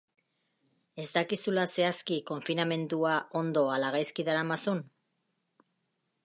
[1.01, 3.13] Ez dakizula zehazki konfinamendua
[3.43, 4.83] ondo ala gaizki daramazun?